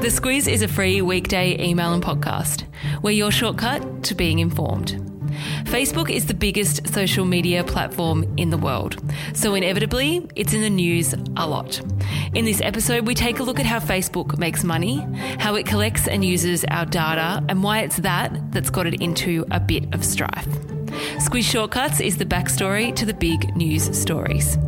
[0.00, 2.62] The Squiz is a free weekday email and podcast.
[3.02, 4.92] We're your shortcut to being informed.
[5.64, 9.02] Facebook is the biggest social media platform in the world,
[9.34, 11.80] so inevitably, it's in the news a lot.
[12.32, 15.04] In this episode, we take a look at how Facebook makes money,
[15.40, 19.44] how it collects and uses our data, and why it's that that's got it into
[19.50, 20.46] a bit of strife.
[21.18, 24.58] Squiz Shortcuts is the backstory to the big news stories.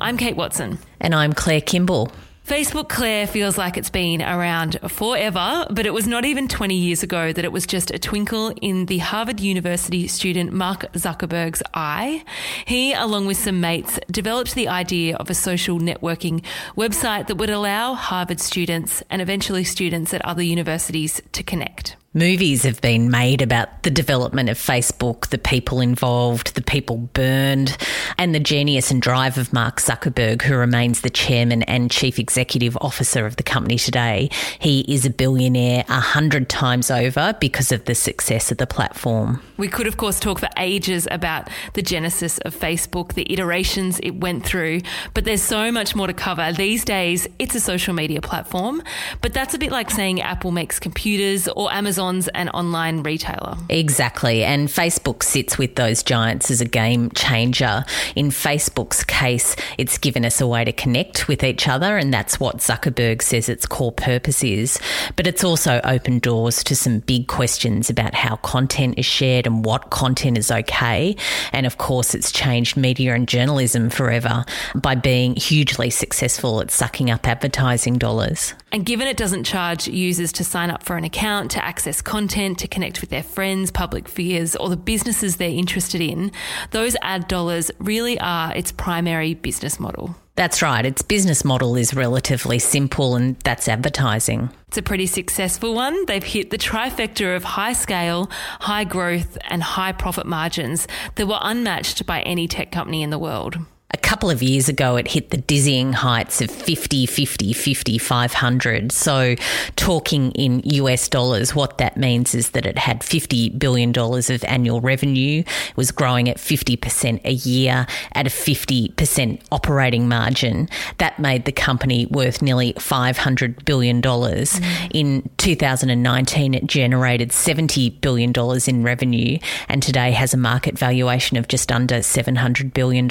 [0.00, 0.78] I'm Kate Watson.
[0.98, 2.10] And I'm Claire Kimball.
[2.46, 7.04] Facebook Claire feels like it's been around forever, but it was not even 20 years
[7.04, 12.24] ago that it was just a twinkle in the Harvard University student Mark Zuckerberg's eye.
[12.66, 16.42] He, along with some mates, developed the idea of a social networking
[16.76, 21.96] website that would allow Harvard students and eventually students at other universities to connect.
[22.14, 27.74] Movies have been made about the development of Facebook, the people involved, the people burned,
[28.18, 32.76] and the genius and drive of Mark Zuckerberg, who remains the chairman and chief executive
[32.82, 34.28] officer of the company today.
[34.58, 39.42] He is a billionaire a hundred times over because of the success of the platform.
[39.56, 44.16] We could, of course, talk for ages about the genesis of Facebook, the iterations it
[44.16, 44.82] went through,
[45.14, 46.52] but there's so much more to cover.
[46.52, 48.82] These days, it's a social media platform,
[49.22, 53.56] but that's a bit like saying Apple makes computers or Amazon Amazon's an online retailer.
[53.68, 54.42] Exactly.
[54.42, 57.84] And Facebook sits with those giants as a game changer.
[58.16, 62.40] In Facebook's case, it's given us a way to connect with each other, and that's
[62.40, 64.80] what Zuckerberg says its core purpose is.
[65.14, 69.64] But it's also opened doors to some big questions about how content is shared and
[69.64, 71.14] what content is okay.
[71.52, 74.44] And of course, it's changed media and journalism forever
[74.74, 78.54] by being hugely successful at sucking up advertising dollars.
[78.72, 82.58] And given it doesn't charge users to sign up for an account, to access content,
[82.60, 86.32] to connect with their friends, public figures, or the businesses they're interested in,
[86.70, 90.16] those ad dollars really are its primary business model.
[90.34, 90.86] That's right.
[90.86, 94.48] Its business model is relatively simple, and that's advertising.
[94.68, 96.06] It's a pretty successful one.
[96.06, 101.38] They've hit the trifecta of high scale, high growth, and high profit margins that were
[101.42, 103.58] unmatched by any tech company in the world
[103.94, 108.92] a couple of years ago, it hit the dizzying heights of 50, 50, 50, 500.
[108.92, 109.34] So,
[109.76, 114.80] talking in US dollars, what that means is that it had $50 billion of annual
[114.80, 115.42] revenue,
[115.76, 120.68] was growing at 50% a year at a 50% operating margin.
[120.98, 124.00] That made the company worth nearly $500 billion.
[124.02, 124.90] Mm.
[124.92, 128.32] In 2019, it generated $70 billion
[128.66, 129.38] in revenue
[129.68, 133.08] and today has a market valuation of just under $700 billion.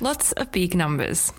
[0.00, 1.32] Lots of big numbers.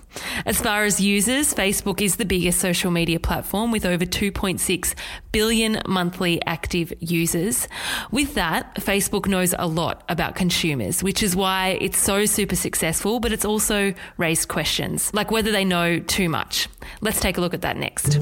[0.45, 4.95] As far as users, Facebook is the biggest social media platform with over 2.6
[5.31, 7.67] billion monthly active users.
[8.11, 13.19] With that, Facebook knows a lot about consumers, which is why it's so super successful,
[13.19, 16.69] but it's also raised questions, like whether they know too much.
[17.01, 18.19] Let's take a look at that next.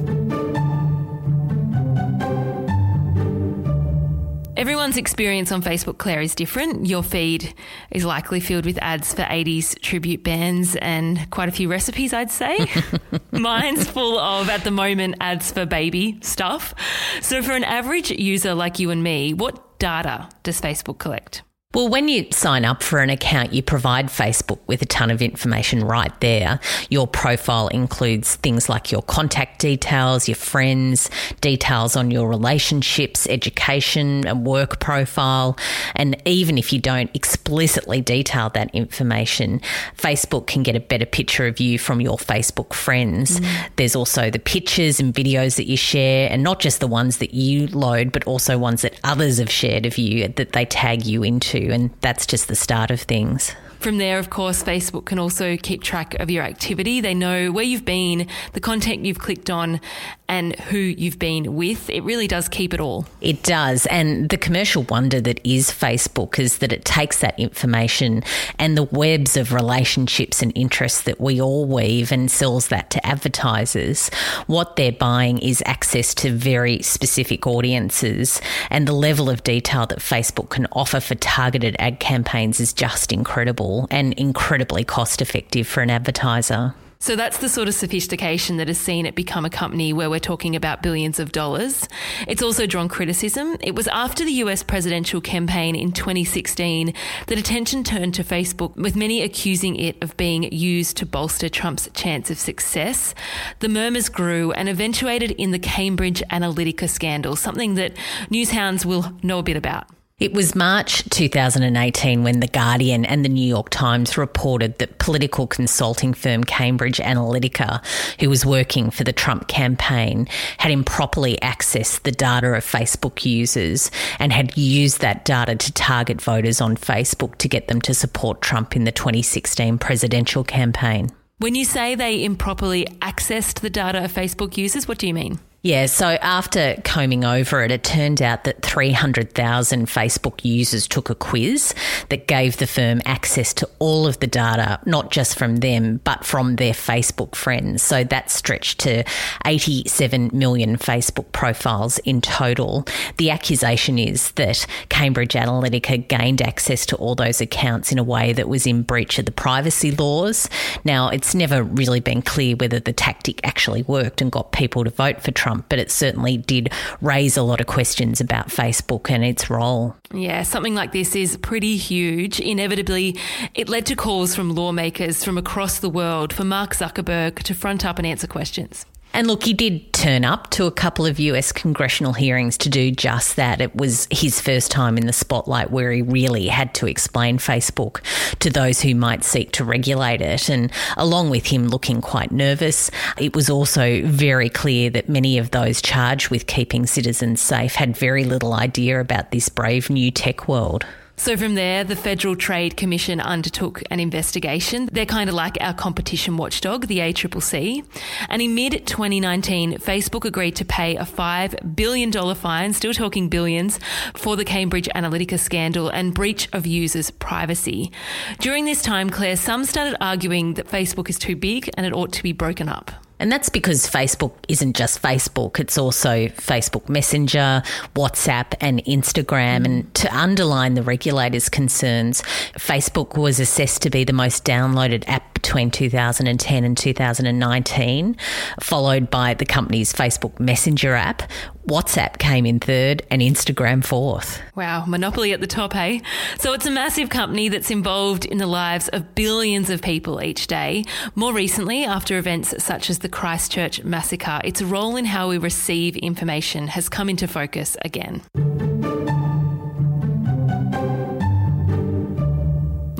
[4.64, 6.86] Everyone's experience on Facebook, Claire, is different.
[6.86, 7.54] Your feed
[7.92, 12.32] is likely filled with ads for 80s tribute bands and quite a few recipes, I'd
[12.32, 12.72] say.
[13.34, 16.74] Mine's full of, at the moment, ads for baby stuff.
[17.20, 21.44] So, for an average user like you and me, what data does Facebook collect?
[21.74, 25.24] Well, when you sign up for an account, you provide Facebook with a ton of
[25.24, 26.60] information right there.
[26.90, 31.10] Your profile includes things like your contact details, your friends,
[31.42, 35.58] details on your relationships, education, and work profile.
[35.96, 39.60] And even if you don't explicitly detail that information,
[39.98, 43.40] Facebook can get a better picture of you from your Facebook friends.
[43.40, 43.70] Mm.
[43.78, 47.34] There's also the pictures and videos that you share, and not just the ones that
[47.34, 51.24] you load, but also ones that others have shared of you that they tag you
[51.24, 53.56] into and that's just the start of things.
[53.84, 57.02] From there, of course, Facebook can also keep track of your activity.
[57.02, 59.82] They know where you've been, the content you've clicked on,
[60.30, 61.90] and who you've been with.
[61.90, 63.06] It really does keep it all.
[63.20, 63.86] It does.
[63.88, 68.24] And the commercial wonder that is Facebook is that it takes that information
[68.58, 73.06] and the webs of relationships and interests that we all weave and sells that to
[73.06, 74.08] advertisers.
[74.48, 80.00] What they're buying is access to very specific audiences, and the level of detail that
[80.00, 85.82] Facebook can offer for targeted ad campaigns is just incredible and incredibly cost effective for
[85.82, 86.74] an advertiser.
[87.04, 90.22] So that's the sort of sophistication that has seen it become a company where we're
[90.22, 91.86] talking about billions of dollars.
[92.30, 93.58] It's also drawn criticism.
[93.60, 96.94] It was after the US presidential campaign in 2016
[97.28, 101.90] that attention turned to Facebook, with many accusing it of being used to bolster Trump's
[101.94, 103.14] chance of success.
[103.60, 107.98] The murmurs grew and eventuated in the Cambridge Analytica scandal, something that
[108.30, 109.88] newshounds will know a bit about.
[110.24, 115.48] It was March 2018 when The Guardian and The New York Times reported that political
[115.48, 117.86] consulting firm Cambridge Analytica,
[118.22, 120.30] who was working for the Trump campaign,
[120.60, 126.22] had improperly accessed the data of Facebook users and had used that data to target
[126.22, 131.12] voters on Facebook to get them to support Trump in the 2016 presidential campaign.
[131.40, 135.40] When you say they improperly accessed the data of Facebook users, what do you mean?
[135.66, 141.16] Yeah, so after combing over it, it turned out that 300,000 Facebook users took a
[141.16, 141.74] quiz
[142.10, 146.26] that gave the firm access to all of the data, not just from them, but
[146.26, 147.82] from their Facebook friends.
[147.82, 149.06] So that stretched to
[149.46, 152.86] 87 million Facebook profiles in total.
[153.16, 158.34] The accusation is that Cambridge Analytica gained access to all those accounts in a way
[158.34, 160.50] that was in breach of the privacy laws.
[160.84, 164.90] Now, it's never really been clear whether the tactic actually worked and got people to
[164.90, 166.72] vote for Trump Trump, but it certainly did
[167.02, 169.96] raise a lot of questions about Facebook and its role.
[170.14, 172.40] Yeah, something like this is pretty huge.
[172.40, 173.18] Inevitably,
[173.54, 177.86] it led to calls from lawmakers from across the world for Mark Zuckerberg to front
[177.86, 178.86] up and answer questions.
[179.14, 182.92] And look, he did turn up to a couple of US congressional hearings to do
[182.92, 183.62] just that.
[183.62, 188.02] It was his first time in the spotlight where he really had to explain Facebook
[188.40, 190.50] to those who might seek to regulate it.
[190.50, 195.52] And along with him looking quite nervous, it was also very clear that many of
[195.52, 200.48] those charged with keeping citizens safe had very little idea about this brave new tech
[200.48, 200.86] world.
[201.16, 204.90] So from there, the Federal Trade Commission undertook an investigation.
[204.92, 207.86] They're kind of like our competition watchdog, the ACCC.
[208.30, 213.80] And in mid 2019, Facebook agreed to pay a $5 billion fine, still talking billions,
[214.16, 217.92] for the Cambridge Analytica scandal and breach of users' privacy.
[218.40, 222.12] During this time, Claire, some started arguing that Facebook is too big and it ought
[222.14, 222.92] to be broken up.
[223.20, 227.64] And that's because Facebook isn't just Facebook, it's also Facebook Messenger,
[227.96, 229.66] WhatsApp, and Instagram.
[229.66, 232.22] And to underline the regulator's concerns,
[232.58, 238.16] Facebook was assessed to be the most downloaded app between 2010 and 2019,
[238.62, 241.22] followed by the company's Facebook Messenger app.
[241.68, 244.42] WhatsApp came in third and Instagram fourth.
[244.56, 246.02] Wow, monopoly at the top, hey?
[246.40, 250.48] So it's a massive company that's involved in the lives of billions of people each
[250.48, 250.86] day.
[251.16, 255.96] More recently, after events such as the Christchurch massacre, its role in how we receive
[255.98, 258.22] information has come into focus again.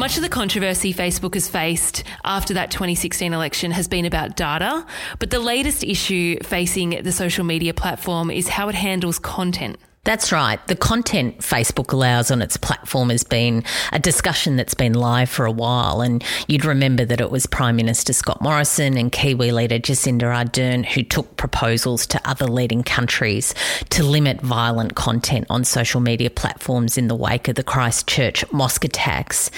[0.04, 4.86] Much of the controversy Facebook has faced after that 2016 election has been about data,
[5.18, 9.80] but the latest issue facing the social media platform is how it handles content.
[10.06, 10.60] That's right.
[10.68, 13.64] The content Facebook allows on its platform has been
[13.94, 16.02] a discussion that's been live for a while.
[16.02, 20.86] And you'd remember that it was Prime Minister Scott Morrison and Kiwi leader Jacinda Ardern
[20.86, 23.56] who took proposals to other leading countries
[23.92, 28.84] to limit violent content on social media platforms in the wake of the Christchurch mosque
[28.84, 29.50] attacks.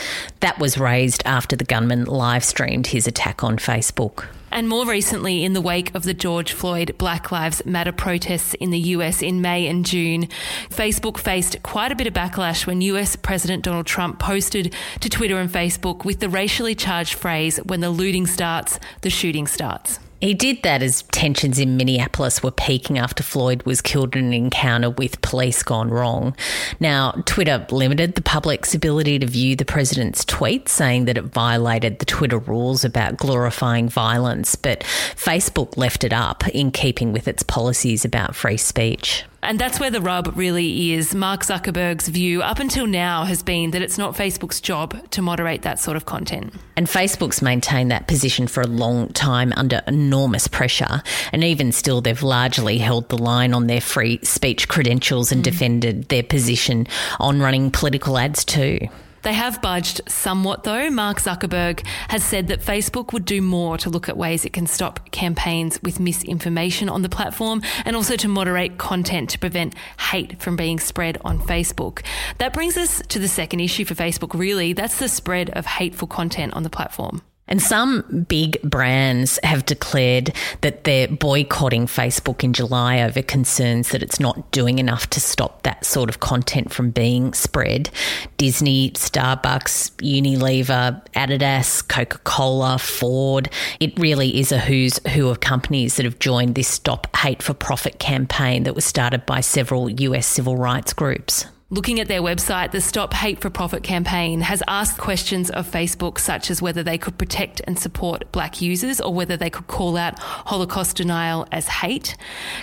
[0.42, 4.26] That was raised after the gunman live streamed his attack on Facebook.
[4.56, 8.70] And more recently, in the wake of the George Floyd Black Lives Matter protests in
[8.70, 10.30] the US in May and June,
[10.70, 15.40] Facebook faced quite a bit of backlash when US President Donald Trump posted to Twitter
[15.40, 20.00] and Facebook with the racially charged phrase, when the looting starts, the shooting starts.
[20.26, 24.34] He did that as tensions in Minneapolis were peaking after Floyd was killed in an
[24.34, 26.36] encounter with police gone wrong.
[26.80, 32.00] Now, Twitter limited the public's ability to view the president's tweets, saying that it violated
[32.00, 37.44] the Twitter rules about glorifying violence, but Facebook left it up in keeping with its
[37.44, 39.26] policies about free speech.
[39.46, 41.14] And that's where the rub really is.
[41.14, 45.62] Mark Zuckerberg's view up until now has been that it's not Facebook's job to moderate
[45.62, 46.54] that sort of content.
[46.76, 51.04] And Facebook's maintained that position for a long time under enormous pressure.
[51.32, 55.46] And even still, they've largely held the line on their free speech credentials and mm.
[55.46, 56.88] defended their position
[57.20, 58.80] on running political ads too.
[59.26, 60.92] They have budged somewhat, though.
[60.92, 64.68] Mark Zuckerberg has said that Facebook would do more to look at ways it can
[64.68, 70.40] stop campaigns with misinformation on the platform and also to moderate content to prevent hate
[70.40, 72.06] from being spread on Facebook.
[72.38, 74.74] That brings us to the second issue for Facebook, really.
[74.74, 77.24] That's the spread of hateful content on the platform.
[77.48, 84.02] And some big brands have declared that they're boycotting Facebook in July over concerns that
[84.02, 87.92] it's not doing enough to stop that sort of content from being spread.
[88.38, 93.50] Disney, Starbucks, Unilever, Adidas, Coca Cola, Ford.
[93.80, 97.54] It really is a who's who of companies that have joined this Stop Hate for
[97.54, 101.46] Profit campaign that was started by several US civil rights groups.
[101.76, 106.20] Looking at their website, the Stop Hate for Profit campaign has asked questions of Facebook,
[106.20, 109.98] such as whether they could protect and support black users or whether they could call
[109.98, 112.16] out Holocaust denial as hate.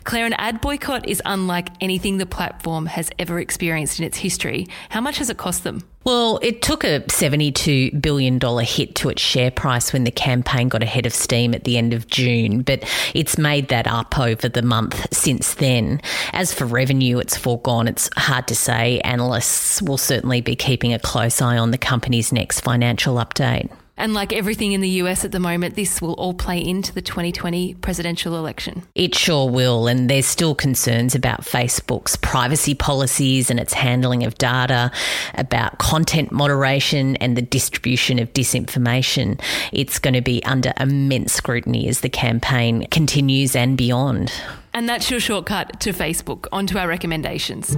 [0.05, 4.67] Claire, an ad boycott is unlike anything the platform has ever experienced in its history.
[4.89, 5.83] How much has it cost them?
[6.05, 10.83] Well, it took a $72 billion hit to its share price when the campaign got
[10.83, 12.83] ahead of steam at the end of June, but
[13.15, 16.01] it's made that up over the month since then.
[16.33, 17.87] As for revenue, it's foregone.
[17.87, 19.01] It's hard to say.
[19.01, 23.71] Analysts will certainly be keeping a close eye on the company's next financial update.
[23.97, 27.03] And like everything in the US at the moment, this will all play into the
[27.03, 28.83] 2020 presidential election.
[28.95, 29.87] It sure will.
[29.87, 34.91] And there's still concerns about Facebook's privacy policies and its handling of data,
[35.35, 39.41] about content moderation and the distribution of disinformation.
[39.73, 44.33] It's going to be under immense scrutiny as the campaign continues and beyond.
[44.75, 46.47] And that's your shortcut to Facebook.
[46.51, 47.77] On to our recommendations.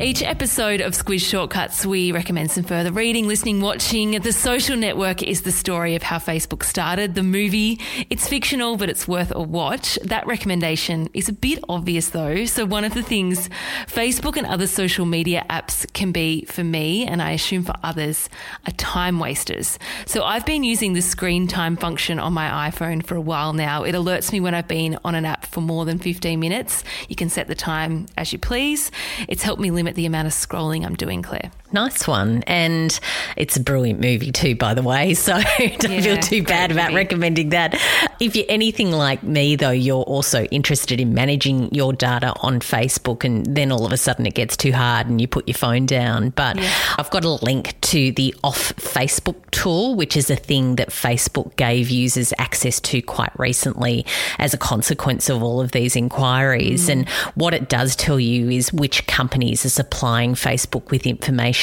[0.00, 4.12] Each episode of Squiz Shortcuts, we recommend some further reading, listening, watching.
[4.12, 7.16] The Social Network is the story of how Facebook started.
[7.16, 9.98] The movie, it's fictional, but it's worth a watch.
[10.04, 12.44] That recommendation is a bit obvious though.
[12.44, 13.50] So, one of the things
[13.88, 18.28] Facebook and other social media apps can be for me, and I assume for others,
[18.68, 19.80] are time wasters.
[20.06, 23.82] So, I've been using the screen time function on my iPhone for a while now.
[23.82, 26.84] It alerts me when I've been on an app for more than 15 minutes.
[27.08, 28.92] You can set the time as you please.
[29.26, 31.50] It's helped me limit limit the amount of scrolling I'm doing, Claire.
[31.70, 32.42] Nice one.
[32.46, 32.98] And
[33.36, 35.14] it's a brilliant movie, too, by the way.
[35.28, 36.96] So don't yeah, feel too bad about movie.
[36.96, 37.74] recommending that.
[38.18, 43.24] If you're anything like me, though, you're also interested in managing your data on Facebook,
[43.24, 45.84] and then all of a sudden it gets too hard and you put your phone
[45.84, 46.30] down.
[46.30, 46.72] But yeah.
[46.98, 51.54] I've got a link to the Off Facebook tool, which is a thing that Facebook
[51.56, 54.06] gave users access to quite recently
[54.38, 56.86] as a consequence of all of these inquiries.
[56.86, 56.92] Mm.
[56.92, 61.57] And what it does tell you is which companies are supplying Facebook with information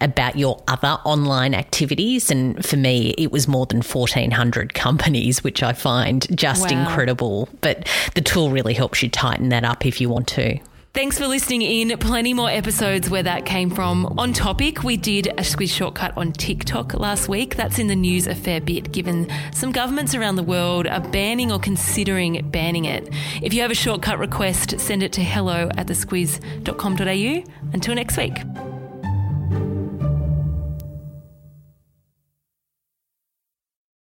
[0.00, 2.30] about your other online activities.
[2.30, 6.80] And for me, it was more than 1,400 companies, which I find just wow.
[6.80, 7.48] incredible.
[7.60, 10.58] But the tool really helps you tighten that up if you want to.
[10.96, 11.98] Thanks for listening in.
[11.98, 14.06] Plenty more episodes where that came from.
[14.16, 17.54] On topic, we did a squiz shortcut on TikTok last week.
[17.56, 21.52] That's in the news a fair bit, given some governments around the world are banning
[21.52, 23.10] or considering banning it.
[23.42, 27.52] If you have a shortcut request, send it to hello at thesquiz.com.au.
[27.74, 28.75] Until next week.